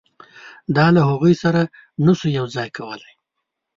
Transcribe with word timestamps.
دا 0.75 0.85
له 0.95 1.01
هغوی 1.09 1.33
سره 1.43 1.61
نه 2.05 2.13
شو 2.19 2.27
یو 2.37 2.45
ځای 2.55 2.69
کولای. 2.77 3.13